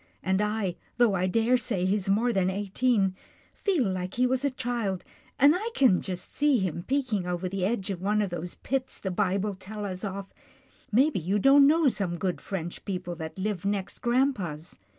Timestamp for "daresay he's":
1.27-2.09